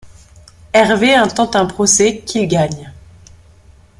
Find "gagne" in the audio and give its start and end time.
2.47-2.91